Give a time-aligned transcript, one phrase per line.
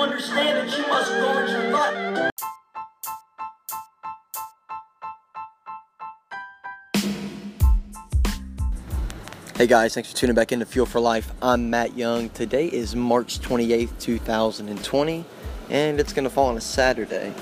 [0.00, 2.30] understand that you must go your nut.
[9.56, 11.32] Hey guys, thanks for tuning back into Fuel for Life.
[11.42, 12.28] I'm Matt Young.
[12.30, 15.24] Today is March 28th, 2020,
[15.68, 17.34] and it's going to fall on a Saturday.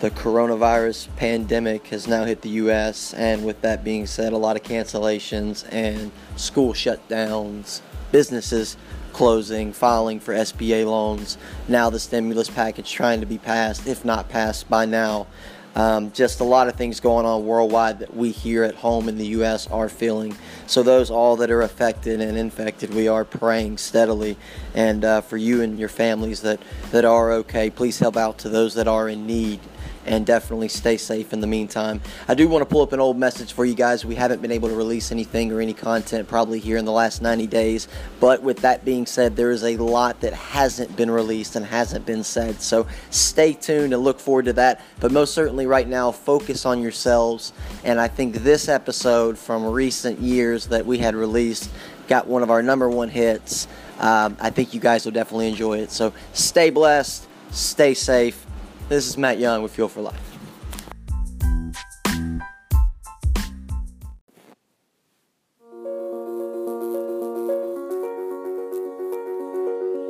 [0.00, 4.56] The coronavirus pandemic has now hit the US, and with that being said, a lot
[4.56, 7.80] of cancellations and school shutdowns,
[8.12, 8.76] businesses
[9.14, 11.38] closing, filing for SBA loans.
[11.68, 15.26] Now the stimulus package trying to be passed, if not passed by now.
[15.76, 19.18] Um, just a lot of things going on worldwide that we here at home in
[19.18, 19.66] the U.S.
[19.66, 20.36] are feeling.
[20.68, 24.36] So, those all that are affected and infected, we are praying steadily.
[24.74, 26.60] And uh, for you and your families that,
[26.92, 29.58] that are okay, please help out to those that are in need
[30.06, 32.00] and definitely stay safe in the meantime.
[32.28, 34.04] I do want to pull up an old message for you guys.
[34.04, 37.22] We haven't been able to release anything or any content probably here in the last
[37.22, 37.88] 90 days,
[38.20, 42.06] but with that being said, there is a lot that hasn't been released and hasn't
[42.06, 42.60] been said.
[42.60, 44.80] So stay tuned and look forward to that.
[45.00, 47.52] But most certainly, right now, focus on yourselves.
[47.84, 51.70] And I think this episode from recent years that we had released
[52.08, 53.66] got one of our number one hits.
[53.98, 55.90] Um, I think you guys will definitely enjoy it.
[55.90, 58.44] So stay blessed, stay safe
[58.88, 60.20] this is Matt Young with Fuel for Life.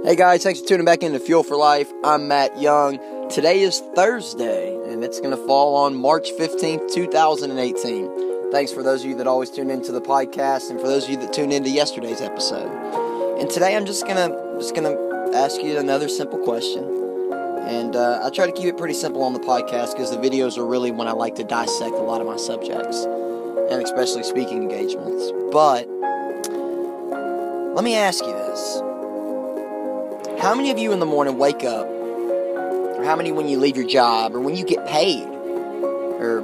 [0.05, 1.91] Hey guys, thanks for tuning back into Fuel for Life.
[2.05, 2.99] I'm Matt Young.
[3.31, 8.53] Today is Thursday, and it's going to fall on March 15th, 2018.
[8.53, 11.11] Thanks for those of you that always tune into the podcast, and for those of
[11.11, 12.71] you that tuned into yesterday's episode.
[13.41, 14.29] And today I'm just gonna
[14.59, 14.95] just gonna
[15.35, 17.04] ask you another simple question.
[17.67, 20.59] And uh, I try to keep it pretty simple on the podcast because the videos
[20.59, 24.63] are really when I like to dissect a lot of my subjects, and especially speaking
[24.63, 25.33] engagements.
[25.51, 25.89] But
[27.75, 28.81] let me ask you this
[30.43, 33.77] How many of you in the morning wake up, or how many when you leave
[33.77, 36.41] your job, or when you get paid, or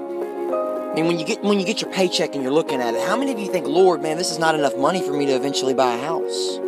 [0.91, 3.07] I mean, when you get when you get your paycheck and you're looking at it,
[3.07, 5.33] how many of you think, Lord, man, this is not enough money for me to
[5.33, 6.59] eventually buy a house?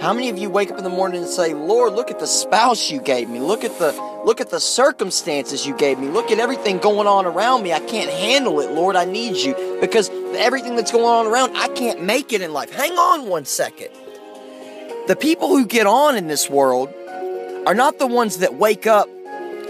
[0.00, 2.26] How many of you wake up in the morning and say, "Lord, look at the
[2.26, 3.40] spouse you gave me.
[3.40, 3.92] Look at the
[4.24, 6.06] look at the circumstances you gave me.
[6.06, 7.72] Look at everything going on around me.
[7.72, 8.94] I can't handle it, Lord.
[8.94, 12.72] I need you because everything that's going on around, I can't make it in life."
[12.72, 13.88] Hang on one second.
[15.08, 16.90] The people who get on in this world
[17.66, 19.08] are not the ones that wake up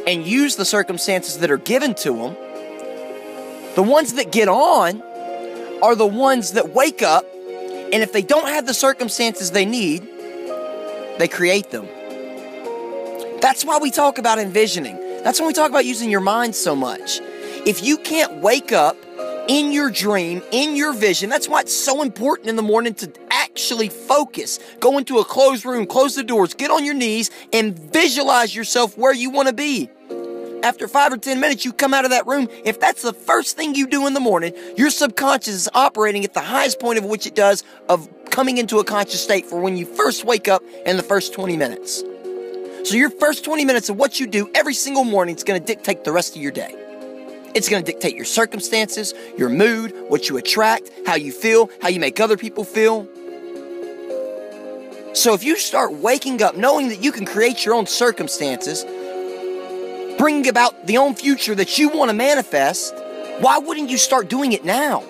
[0.06, 2.36] and use the circumstances that are given to them.
[3.76, 5.02] The ones that get on
[5.80, 7.24] are the ones that wake up
[7.92, 10.06] and if they don't have the circumstances they need,
[11.18, 11.86] they create them.
[13.40, 14.96] That's why we talk about envisioning.
[15.22, 17.20] That's when we talk about using your mind so much.
[17.66, 18.96] If you can't wake up
[19.48, 23.12] in your dream, in your vision, that's why it's so important in the morning to
[23.30, 24.58] actually focus.
[24.80, 28.96] Go into a closed room, close the doors, get on your knees, and visualize yourself
[28.96, 29.90] where you want to be.
[30.62, 32.48] After five or 10 minutes, you come out of that room.
[32.64, 36.34] If that's the first thing you do in the morning, your subconscious is operating at
[36.34, 39.76] the highest point of which it does of coming into a conscious state for when
[39.76, 42.04] you first wake up in the first 20 minutes.
[42.84, 45.66] So, your first 20 minutes of what you do every single morning is going to
[45.66, 46.72] dictate the rest of your day.
[47.56, 51.88] It's going to dictate your circumstances, your mood, what you attract, how you feel, how
[51.88, 53.08] you make other people feel.
[55.14, 58.84] So, if you start waking up knowing that you can create your own circumstances,
[60.16, 62.94] bringing about the own future that you want to manifest,
[63.40, 65.02] why wouldn't you start doing it now?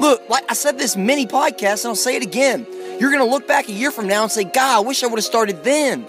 [0.00, 2.66] Look, like I said this many podcasts, and I'll say it again.
[3.00, 5.06] You're going to look back a year from now and say, God, I wish I
[5.06, 6.06] would have started then.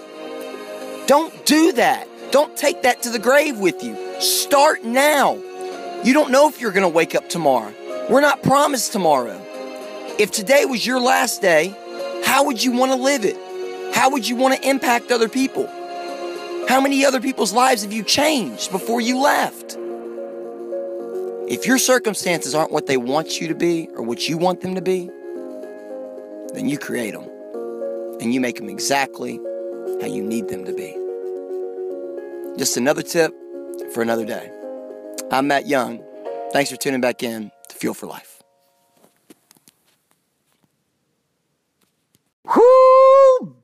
[1.06, 2.08] Don't do that.
[2.30, 4.20] Don't take that to the grave with you.
[4.20, 5.34] Start now.
[6.04, 7.72] You don't know if you're going to wake up tomorrow.
[8.08, 9.40] We're not promised tomorrow.
[10.18, 11.74] If today was your last day,
[12.24, 13.36] how would you want to live it?
[13.94, 15.66] How would you want to impact other people?
[16.68, 19.76] How many other people's lives have you changed before you left?
[21.50, 24.76] If your circumstances aren't what they want you to be or what you want them
[24.76, 25.10] to be,
[26.54, 27.28] then you create them
[28.20, 29.40] and you make them exactly
[30.00, 30.94] how you need them to be.
[32.56, 33.34] Just another tip
[33.92, 34.48] for another day.
[35.32, 36.04] I'm Matt Young.
[36.52, 38.29] Thanks for tuning back in to Fuel for Life.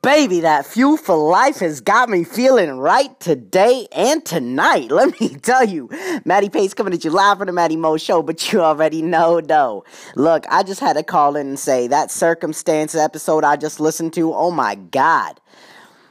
[0.06, 4.88] Baby, that fuel for life has got me feeling right today and tonight.
[4.93, 5.91] Let me tell you,
[6.25, 9.41] Maddie Pace coming at you live from the Maddie Mo Show, but you already know,
[9.41, 9.85] though.
[10.14, 14.12] Look, I just had to call in and say that circumstance episode I just listened
[14.12, 15.41] to, oh my God.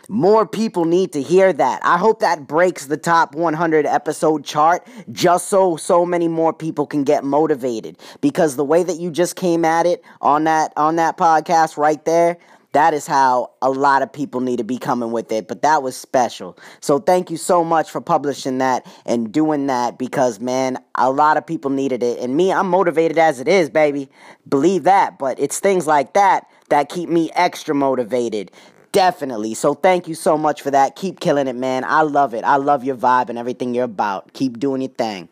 [0.10, 1.80] More people need to hear that.
[1.84, 6.86] I hope that breaks the top 100 episode chart just so so many more people
[6.86, 10.98] can get motivated because the way that you just came at it on that on
[10.98, 12.38] that podcast right there,
[12.76, 15.48] that is how a lot of people need to be coming with it.
[15.48, 16.58] But that was special.
[16.82, 21.38] So thank you so much for publishing that and doing that because, man, a lot
[21.38, 22.20] of people needed it.
[22.20, 24.10] And me, I'm motivated as it is, baby.
[24.50, 25.18] Believe that.
[25.18, 28.52] But it's things like that that keep me extra motivated.
[28.92, 29.54] Definitely.
[29.54, 30.98] So thank you so much for that.
[30.98, 31.86] Keep killing it, man.
[31.86, 32.44] I love it.
[32.44, 34.34] I love your vibe and everything you're about.
[34.34, 35.30] Keep doing your thing.